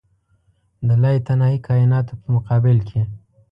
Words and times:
د 0.87 0.89
لایتناهي 1.03 1.59
کایناتو 1.67 2.13
په 2.21 2.27
مقابل 2.35 2.77
کې. 2.89 3.01